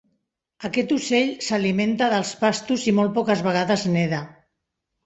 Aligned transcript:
Aquest 0.69 0.93
ocell 0.95 1.29
s"alimenta 1.35 2.09
dels 2.15 2.33
pastos 2.43 2.89
i 2.93 2.99
molt 3.03 3.17
poques 3.21 3.47
vegades 3.51 3.89
neda. 3.99 4.27